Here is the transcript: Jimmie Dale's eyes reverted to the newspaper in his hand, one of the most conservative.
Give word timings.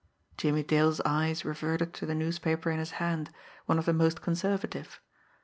Jimmie 0.35 0.63
Dale's 0.63 0.99
eyes 1.05 1.45
reverted 1.45 1.93
to 1.93 2.07
the 2.07 2.15
newspaper 2.15 2.71
in 2.71 2.79
his 2.79 2.93
hand, 2.97 3.29
one 3.67 3.77
of 3.77 3.85
the 3.85 3.93
most 3.93 4.19
conservative. 4.19 4.99